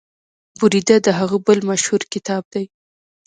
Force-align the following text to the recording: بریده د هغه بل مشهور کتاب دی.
بریده 0.59 0.95
د 1.05 1.07
هغه 1.19 1.37
بل 1.45 1.59
مشهور 1.69 2.01
کتاب 2.13 2.43
دی. 2.53 2.65